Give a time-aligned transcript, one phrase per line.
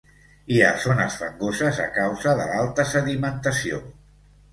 [0.53, 3.81] Hi ha zones fangoses a causa de l'alta sedimentació.